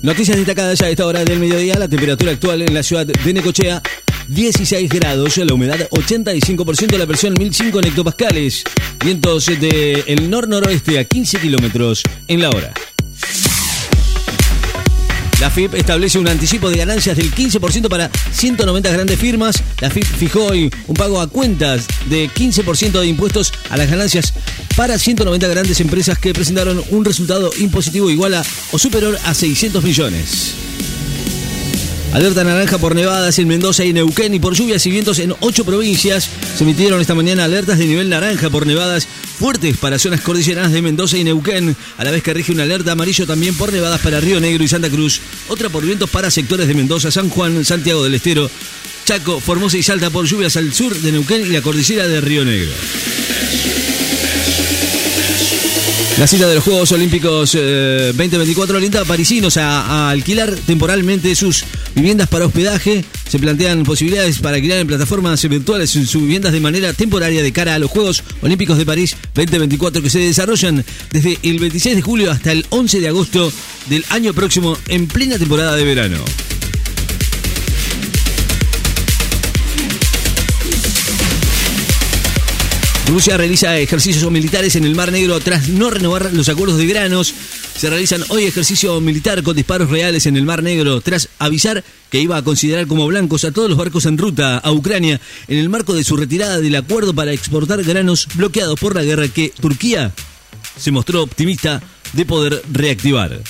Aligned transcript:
Noticias 0.00 0.36
destacadas 0.36 0.80
a 0.82 0.88
esta 0.88 1.06
hora 1.06 1.24
del 1.24 1.40
mediodía. 1.40 1.76
La 1.76 1.88
temperatura 1.88 2.32
actual 2.32 2.62
en 2.62 2.72
la 2.72 2.82
ciudad 2.84 3.04
de 3.04 3.32
Necochea, 3.32 3.82
16 4.28 4.88
grados. 4.88 5.36
La 5.38 5.52
humedad, 5.52 5.88
85%. 5.90 6.96
La 6.96 7.06
presión, 7.06 7.34
1005 7.36 7.80
en 7.80 7.86
hectopascales. 7.88 8.62
Vientos 9.04 9.46
del 9.46 10.30
nor-noroeste 10.30 11.00
a 11.00 11.04
15 11.04 11.38
kilómetros 11.40 12.02
en 12.28 12.40
la 12.40 12.50
hora. 12.50 12.72
La 15.40 15.50
FIP 15.50 15.74
establece 15.74 16.18
un 16.18 16.26
anticipo 16.26 16.68
de 16.68 16.78
ganancias 16.78 17.16
del 17.16 17.32
15% 17.32 17.88
para 17.88 18.10
190 18.32 18.90
grandes 18.90 19.18
firmas. 19.18 19.62
La 19.80 19.88
FIP 19.88 20.04
fijó 20.04 20.46
hoy 20.46 20.68
un 20.88 20.96
pago 20.96 21.20
a 21.20 21.28
cuentas 21.28 21.86
de 22.06 22.28
15% 22.28 22.98
de 22.98 23.06
impuestos 23.06 23.52
a 23.70 23.76
las 23.76 23.88
ganancias 23.88 24.34
para 24.76 24.98
190 24.98 25.46
grandes 25.46 25.80
empresas 25.80 26.18
que 26.18 26.34
presentaron 26.34 26.82
un 26.90 27.04
resultado 27.04 27.50
impositivo 27.58 28.10
igual 28.10 28.34
a 28.34 28.42
o 28.72 28.78
superior 28.78 29.16
a 29.26 29.34
600 29.34 29.84
millones. 29.84 30.54
Alerta 32.12 32.42
naranja 32.42 32.78
por 32.78 32.94
nevadas 32.94 33.38
en 33.38 33.46
Mendoza 33.46 33.84
y 33.84 33.92
Neuquén 33.92 34.34
y 34.34 34.40
por 34.40 34.54
lluvias 34.54 34.84
y 34.86 34.90
vientos 34.90 35.18
en 35.18 35.34
ocho 35.40 35.64
provincias. 35.64 36.28
Se 36.56 36.64
emitieron 36.64 37.00
esta 37.00 37.14
mañana 37.14 37.44
alertas 37.44 37.78
de 37.78 37.86
nivel 37.86 38.08
naranja 38.08 38.48
por 38.48 38.66
nevadas 38.66 39.06
fuertes 39.38 39.76
para 39.76 39.98
zonas 39.98 40.22
cordilleranas 40.22 40.72
de 40.72 40.82
Mendoza 40.82 41.18
y 41.18 41.24
Neuquén, 41.24 41.76
a 41.98 42.04
la 42.04 42.10
vez 42.10 42.22
que 42.22 42.32
rige 42.32 42.50
una 42.52 42.62
alerta 42.62 42.92
amarillo 42.92 43.26
también 43.26 43.54
por 43.54 43.72
nevadas 43.72 44.00
para 44.00 44.20
Río 44.20 44.40
Negro 44.40 44.64
y 44.64 44.68
Santa 44.68 44.88
Cruz, 44.88 45.20
otra 45.48 45.68
por 45.68 45.84
vientos 45.84 46.08
para 46.08 46.30
sectores 46.30 46.66
de 46.66 46.74
Mendoza, 46.74 47.10
San 47.10 47.28
Juan, 47.28 47.64
Santiago 47.64 48.02
del 48.02 48.14
Estero, 48.14 48.50
Chaco, 49.04 49.38
Formosa 49.38 49.76
y 49.76 49.82
Salta 49.82 50.10
por 50.10 50.26
lluvias 50.26 50.56
al 50.56 50.72
sur 50.72 50.98
de 50.98 51.12
Neuquén 51.12 51.42
y 51.42 51.50
la 51.50 51.62
cordillera 51.62 52.08
de 52.08 52.20
Río 52.20 52.44
Negro. 52.44 52.72
La 56.18 56.26
cita 56.26 56.48
de 56.48 56.56
los 56.56 56.64
Juegos 56.64 56.90
Olímpicos 56.90 57.52
2024 57.52 58.76
orienta 58.76 59.02
a 59.02 59.04
parisinos 59.04 59.56
a, 59.56 60.10
alquilar 60.10 60.52
temporalmente 60.52 61.32
sus 61.36 61.64
viviendas 61.94 62.28
para 62.28 62.46
hospedaje. 62.46 63.04
Se 63.28 63.38
plantean 63.38 63.84
posibilidades 63.84 64.40
para 64.40 64.56
alquilar 64.56 64.80
en 64.80 64.88
plataformas 64.88 65.48
virtuales 65.48 65.90
sus 65.90 66.14
viviendas 66.14 66.52
de 66.52 66.58
manera 66.58 66.92
temporaria 66.92 67.40
de 67.40 67.52
cara 67.52 67.76
a 67.76 67.78
los 67.78 67.88
Juegos 67.88 68.24
Olímpicos 68.42 68.78
de 68.78 68.84
París 68.84 69.16
2024 69.36 70.02
que 70.02 70.10
se 70.10 70.18
desarrollan 70.18 70.84
desde 71.12 71.38
el 71.44 71.60
26 71.60 71.94
de 71.94 72.02
julio 72.02 72.32
hasta 72.32 72.50
el 72.50 72.66
11 72.70 72.98
de 72.98 73.08
agosto 73.08 73.52
del 73.88 74.04
año 74.08 74.34
próximo 74.34 74.76
en 74.88 75.06
plena 75.06 75.38
temporada 75.38 75.76
de 75.76 75.84
verano. 75.84 76.47
Rusia 83.08 83.38
realiza 83.38 83.78
ejercicios 83.78 84.30
militares 84.30 84.76
en 84.76 84.84
el 84.84 84.94
Mar 84.94 85.10
Negro 85.10 85.40
tras 85.40 85.70
no 85.70 85.88
renovar 85.88 86.30
los 86.34 86.50
acuerdos 86.50 86.76
de 86.76 86.86
granos. 86.86 87.32
Se 87.74 87.88
realizan 87.88 88.22
hoy 88.28 88.44
ejercicio 88.44 89.00
militar 89.00 89.42
con 89.42 89.56
disparos 89.56 89.88
reales 89.88 90.26
en 90.26 90.36
el 90.36 90.44
Mar 90.44 90.62
Negro 90.62 91.00
tras 91.00 91.30
avisar 91.38 91.82
que 92.10 92.20
iba 92.20 92.36
a 92.36 92.42
considerar 92.42 92.86
como 92.86 93.06
blancos 93.06 93.44
a 93.44 93.50
todos 93.50 93.70
los 93.70 93.78
barcos 93.78 94.04
en 94.04 94.18
ruta 94.18 94.58
a 94.58 94.72
Ucrania 94.72 95.18
en 95.48 95.58
el 95.58 95.70
marco 95.70 95.94
de 95.94 96.04
su 96.04 96.18
retirada 96.18 96.60
del 96.60 96.76
acuerdo 96.76 97.14
para 97.14 97.32
exportar 97.32 97.82
granos 97.82 98.28
bloqueados 98.34 98.78
por 98.78 98.94
la 98.94 99.04
guerra 99.04 99.28
que 99.28 99.54
Turquía 99.58 100.12
se 100.78 100.90
mostró 100.90 101.22
optimista 101.22 101.82
de 102.12 102.26
poder 102.26 102.62
reactivar. 102.70 103.40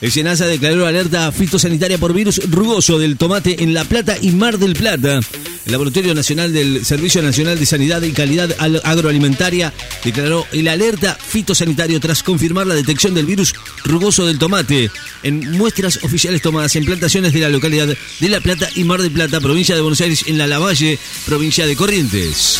El 0.00 0.12
SENASA 0.12 0.46
declaró 0.46 0.86
alerta 0.86 1.32
fitosanitaria 1.32 1.98
por 1.98 2.12
virus 2.12 2.42
rugoso 2.50 2.98
del 2.98 3.16
tomate 3.16 3.64
en 3.64 3.74
La 3.74 3.84
Plata 3.84 4.16
y 4.20 4.30
Mar 4.30 4.58
del 4.58 4.74
Plata. 4.74 5.20
El 5.68 5.72
Laboratorio 5.72 6.14
Nacional 6.14 6.50
del 6.50 6.82
Servicio 6.82 7.20
Nacional 7.20 7.58
de 7.58 7.66
Sanidad 7.66 8.00
y 8.00 8.12
Calidad 8.12 8.56
Agroalimentaria 8.84 9.74
declaró 10.02 10.46
el 10.50 10.66
alerta 10.66 11.14
fitosanitario 11.14 12.00
tras 12.00 12.22
confirmar 12.22 12.66
la 12.66 12.74
detección 12.74 13.12
del 13.12 13.26
virus 13.26 13.54
rugoso 13.84 14.24
del 14.24 14.38
tomate 14.38 14.90
en 15.22 15.58
muestras 15.58 16.02
oficiales 16.04 16.40
tomadas 16.40 16.74
en 16.76 16.86
plantaciones 16.86 17.34
de 17.34 17.40
la 17.40 17.50
localidad 17.50 17.86
de 17.86 18.28
La 18.30 18.40
Plata 18.40 18.70
y 18.76 18.84
Mar 18.84 19.02
del 19.02 19.10
Plata, 19.10 19.42
provincia 19.42 19.74
de 19.74 19.82
Buenos 19.82 20.00
Aires, 20.00 20.24
en 20.26 20.38
la 20.38 20.46
Lavalle, 20.46 20.98
provincia 21.26 21.66
de 21.66 21.76
Corrientes. 21.76 22.58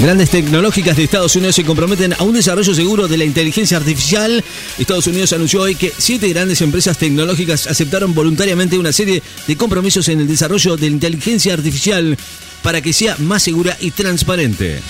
Grandes 0.00 0.30
tecnológicas 0.30 0.96
de 0.96 1.02
Estados 1.02 1.34
Unidos 1.34 1.56
se 1.56 1.64
comprometen 1.64 2.12
a 2.12 2.22
un 2.22 2.32
desarrollo 2.32 2.72
seguro 2.72 3.08
de 3.08 3.16
la 3.16 3.24
inteligencia 3.24 3.78
artificial. 3.78 4.44
Estados 4.78 5.08
Unidos 5.08 5.32
anunció 5.32 5.62
hoy 5.62 5.74
que 5.74 5.92
siete 5.96 6.28
grandes 6.28 6.60
empresas 6.60 6.96
tecnológicas 6.96 7.66
aceptaron 7.66 8.14
voluntariamente 8.14 8.78
una 8.78 8.92
serie 8.92 9.22
de 9.46 9.56
compromisos 9.56 10.08
en 10.08 10.20
el 10.20 10.28
desarrollo 10.28 10.76
de 10.76 10.88
la 10.88 10.94
inteligencia 10.94 11.52
artificial 11.52 12.16
para 12.62 12.80
que 12.80 12.92
sea 12.92 13.16
más 13.18 13.42
segura 13.42 13.76
y 13.80 13.90
transparente. 13.90 14.80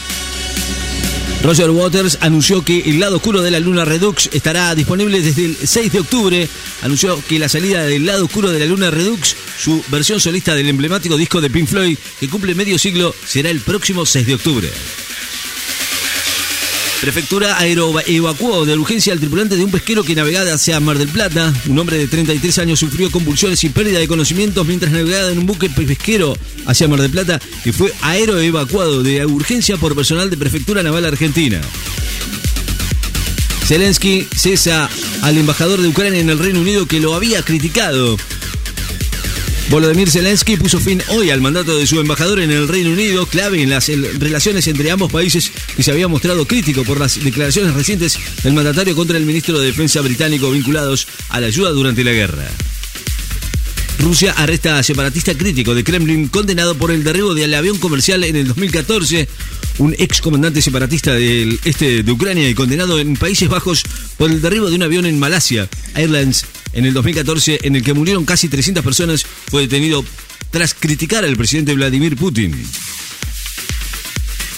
Roger 1.43 1.71
Waters 1.71 2.19
anunció 2.21 2.65
que 2.65 2.81
el 2.81 2.99
lado 2.99 3.17
oscuro 3.17 3.43
de 3.43 3.51
la 3.51 3.61
luna 3.61 3.85
Redux 3.85 4.29
estará 4.33 4.75
disponible 4.75 5.21
desde 5.23 5.45
el 5.45 5.57
6 5.57 5.93
de 5.93 6.01
octubre. 6.01 6.49
Anunció 6.83 7.23
que 7.27 7.39
la 7.39 7.49
salida 7.49 7.85
del 7.85 8.07
lado 8.07 8.25
oscuro 8.25 8.51
de 8.51 8.59
la 8.59 8.67
luna 8.67 8.91
Redux, 8.91 9.37
su 9.59 9.83
versión 9.89 10.21
solista 10.21 10.55
del 10.55 10.69
emblemático 10.69 11.17
disco 11.17 11.41
de 11.41 11.49
Pink 11.49 11.69
Floyd, 11.69 11.97
que 12.19 12.29
cumple 12.29 12.55
medio 12.55 12.79
siglo, 12.79 13.15
será 13.25 13.51
el 13.51 13.61
próximo 13.61 14.05
6 14.05 14.27
de 14.27 14.35
octubre. 14.35 14.69
Prefectura 17.01 17.57
aeroevacuó 17.59 18.67
de 18.67 18.77
urgencia 18.77 19.13
al 19.13 19.21
tripulante 19.21 19.57
de 19.57 19.63
un 19.63 19.71
pesquero 19.71 20.03
que 20.03 20.17
navegaba 20.17 20.53
hacia 20.53 20.81
Mar 20.81 20.99
del 20.99 21.09
Plata. 21.09 21.53
Un 21.69 21.79
hombre 21.79 21.97
de 21.97 22.09
33 22.09 22.59
años 22.59 22.81
sufrió 22.81 23.09
convulsiones 23.11 23.63
y 23.63 23.69
pérdida 23.69 24.01
de 24.01 24.09
conocimientos 24.09 24.67
mientras 24.67 24.91
navegaba 24.91 25.31
en 25.31 25.39
un 25.39 25.47
buque 25.47 25.71
pesquero 25.71 26.37
hacia 26.67 26.89
Mar 26.89 27.01
del 27.01 27.13
Plata 27.13 27.41
y 27.65 27.71
fue 27.71 27.93
aeroevacuado 28.03 29.05
de 29.05 29.25
urgencia 29.27 29.77
por 29.77 29.95
personal 29.95 30.29
de 30.29 30.37
Prefectura 30.37 30.83
Naval 30.83 31.05
Argentina. 31.05 31.61
Zelensky 33.65 34.27
cesa 34.35 34.91
al 35.23 35.39
embajador 35.39 35.81
de 35.81 35.89
Ucrania 35.89 36.21
en 36.21 36.31
el 36.31 36.39
Reino 36.39 36.61
Unido 36.61 36.87
que 36.87 36.99
lo 36.99 37.15
había 37.15 37.43
criticado. 37.43 38.17
Volodymyr 39.71 40.11
Zelensky 40.11 40.57
puso 40.57 40.81
fin 40.81 41.03
hoy 41.11 41.29
al 41.29 41.43
mandato 41.43 41.77
de 41.77 41.87
su 41.87 42.01
embajador 42.01 42.41
en 42.41 42.51
el 42.51 42.69
Reino 42.69 42.91
Unido, 42.91 43.27
clave 43.27 43.63
en 43.63 43.69
las 43.69 43.89
relaciones 44.19 44.67
entre 44.67 44.91
ambos 44.91 45.13
países 45.13 45.53
y 45.77 45.83
se 45.83 45.91
había 45.91 46.09
mostrado 46.09 46.47
crítico 46.47 46.85
por 46.85 46.99
las 46.99 47.23
declaraciones 47.23 47.75
recientes 47.75 48.19
del 48.43 48.55
mandatario 48.55 48.97
contra 48.97 49.19
el 49.19 49.27
ministro 49.27 49.59
de 49.59 49.67
Defensa 49.67 50.01
británico 50.01 50.51
vinculados 50.51 51.07
a 51.29 51.41
la 51.41 51.49
ayuda 51.49 51.71
durante 51.71 52.03
la 52.03 52.13
guerra. 52.13 52.49
Rusia 53.99 54.33
arresta 54.37 54.79
a 54.79 54.83
separatista 54.83 55.37
crítico 55.37 55.75
de 55.75 55.85
Kremlin 55.85 56.29
condenado 56.29 56.77
por 56.77 56.91
el 56.91 57.05
derribo 57.05 57.35
del 57.35 57.53
avión 57.53 57.79
comercial 57.79 58.25
en 58.25 58.37
el 58.37 58.47
2014. 58.47 59.29
Un 59.79 59.95
ex 59.99 60.21
comandante 60.21 60.61
separatista 60.61 61.15
del 61.15 61.59
este 61.65 62.03
de 62.03 62.13
Ucrania 62.13 62.49
y 62.49 62.55
condenado 62.55 62.99
en 62.99 63.15
Países 63.15 63.49
Bajos 63.49 63.85
por 64.17 64.31
el 64.31 64.43
derribo 64.43 64.69
de 64.69 64.77
un 64.77 64.83
avión 64.83 65.07
en 65.07 65.19
Malasia 65.19 65.69
Airlines 65.95 66.45
en 66.73 66.85
el 66.85 66.95
2014 66.95 67.61
en 67.63 67.77
el 67.77 67.83
que 67.85 67.95
murieron 67.95 68.25
casi 68.25 68.49
300 68.49 68.85
personas 68.85 69.25
fue 69.25 69.63
detenido 69.63 70.05
tras 70.51 70.75
criticar 70.75 71.25
al 71.25 71.37
presidente 71.37 71.75
Vladimir 71.75 72.17
Putin. 72.17 72.55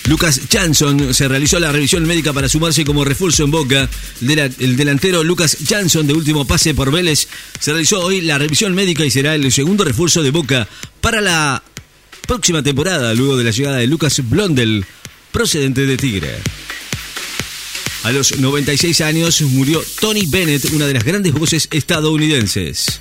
Lucas 0.08 0.40
Jansson 0.50 1.14
se 1.14 1.28
realizó 1.28 1.60
la 1.60 1.70
revisión 1.70 2.04
médica 2.04 2.32
para 2.32 2.48
sumarse 2.48 2.84
como 2.84 3.04
refuerzo 3.04 3.44
en 3.44 3.50
Boca. 3.50 3.88
El 4.20 4.76
delantero 4.76 5.22
Lucas 5.22 5.58
Jansson, 5.68 6.06
de 6.06 6.14
último 6.14 6.46
pase 6.46 6.74
por 6.74 6.90
Vélez, 6.90 7.28
se 7.60 7.70
realizó 7.70 8.00
hoy 8.00 8.20
la 8.22 8.38
revisión 8.38 8.74
médica 8.74 9.04
y 9.04 9.10
será 9.10 9.34
el 9.34 9.52
segundo 9.52 9.84
refuerzo 9.84 10.22
de 10.22 10.30
Boca 10.30 10.66
para 11.00 11.20
la 11.20 11.62
próxima 12.26 12.62
temporada, 12.62 13.14
luego 13.14 13.36
de 13.36 13.44
la 13.44 13.50
llegada 13.50 13.76
de 13.76 13.86
Lucas 13.86 14.20
Blondel, 14.28 14.84
procedente 15.32 15.86
de 15.86 15.96
Tigre. 15.96 16.38
A 18.02 18.12
los 18.12 18.38
96 18.38 19.00
años 19.02 19.42
murió 19.42 19.82
Tony 20.00 20.24
Bennett, 20.26 20.72
una 20.72 20.86
de 20.86 20.94
las 20.94 21.04
grandes 21.04 21.32
voces 21.32 21.68
estadounidenses. 21.70 23.00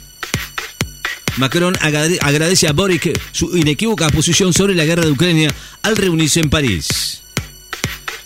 Macron 1.37 1.77
agradece 1.79 2.67
a 2.67 2.73
Boric 2.73 3.17
su 3.31 3.55
inequívoca 3.55 4.09
posición 4.09 4.53
sobre 4.53 4.75
la 4.75 4.83
guerra 4.83 5.05
de 5.05 5.11
Ucrania 5.11 5.55
al 5.83 5.95
reunirse 5.95 6.41
en 6.41 6.49
París. 6.49 7.21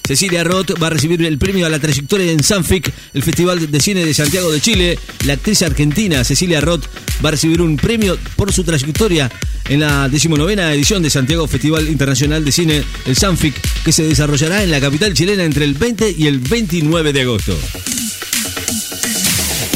Cecilia 0.05 0.43
Roth 0.43 0.71
va 0.81 0.87
a 0.87 0.89
recibir 0.89 1.23
el 1.23 1.37
premio 1.37 1.65
a 1.65 1.69
la 1.69 1.79
trayectoria 1.79 2.31
en 2.31 2.43
Sanfic, 2.43 2.91
el 3.13 3.23
Festival 3.23 3.71
de 3.71 3.79
Cine 3.79 4.05
de 4.05 4.13
Santiago 4.13 4.51
de 4.51 4.59
Chile. 4.59 4.99
La 5.25 5.33
actriz 5.33 5.61
argentina 5.61 6.23
Cecilia 6.25 6.59
Roth 6.59 6.85
va 7.23 7.29
a 7.29 7.31
recibir 7.31 7.61
un 7.61 7.77
premio 7.77 8.17
por 8.35 8.51
su 8.51 8.63
trayectoria 8.65 9.31
en 9.69 9.79
la 9.79 10.09
decimonovena 10.09 10.73
edición 10.73 11.01
de 11.03 11.09
Santiago 11.09 11.47
Festival 11.47 11.87
Internacional 11.87 12.43
de 12.43 12.51
Cine, 12.51 12.83
el 13.05 13.15
Sanfic, 13.15 13.55
que 13.83 13.93
se 13.93 14.03
desarrollará 14.03 14.61
en 14.61 14.71
la 14.71 14.81
capital 14.81 15.13
chilena 15.13 15.45
entre 15.45 15.63
el 15.63 15.73
20 15.73 16.15
y 16.17 16.27
el 16.27 16.39
29 16.39 17.13
de 17.13 17.21
agosto. 17.21 17.57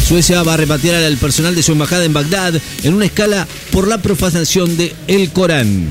Suecia 0.05 0.43
va 0.43 0.55
a 0.55 0.57
repatriar 0.57 1.03
al 1.03 1.17
personal 1.17 1.55
de 1.55 1.63
su 1.63 1.71
embajada 1.71 2.05
en 2.05 2.13
Bagdad 2.13 2.53
en 2.83 2.93
una 2.93 3.05
escala 3.05 3.47
por 3.71 3.87
la 3.87 4.01
profanación 4.01 4.75
de 4.75 4.93
el 5.07 5.31
Corán. 5.31 5.87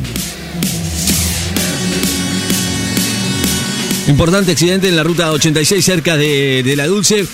Importante 4.08 4.52
accidente 4.52 4.88
en 4.88 4.94
la 4.94 5.02
ruta 5.02 5.32
86 5.32 5.84
cerca 5.84 6.16
de, 6.16 6.62
de 6.62 6.76
La 6.76 6.86
Dulce. 6.86 7.26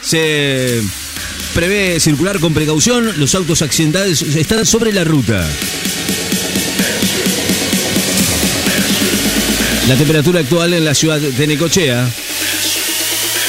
Se 0.00 0.80
prevé 1.54 2.00
circular 2.00 2.40
con 2.40 2.54
precaución. 2.54 3.12
Los 3.18 3.34
autos 3.34 3.60
accidentales 3.60 4.22
están 4.22 4.64
sobre 4.64 4.92
la 4.92 5.04
ruta. 5.04 5.46
La 9.88 9.94
temperatura 9.96 10.40
actual 10.40 10.72
en 10.72 10.84
la 10.86 10.94
ciudad 10.94 11.20
de 11.20 11.46
Necochea. 11.46 12.08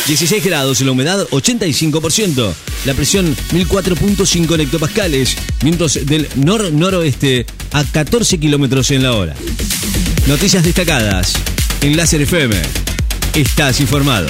16 0.07 0.43
grados, 0.43 0.81
la 0.81 0.91
humedad 0.91 1.27
85%, 1.31 2.53
la 2.85 2.93
presión 2.93 3.35
1004.5 3.51 4.59
hectopascales, 4.61 5.35
vientos 5.61 5.99
del 6.05 6.29
nor-noroeste 6.35 7.45
a 7.73 7.83
14 7.83 8.37
kilómetros 8.37 8.91
en 8.91 9.03
la 9.03 9.13
hora. 9.13 9.35
Noticias 10.27 10.63
destacadas 10.63 11.33
en 11.81 11.97
Láser 11.97 12.21
FM. 12.21 12.56
Estás 13.33 13.79
informado. 13.79 14.27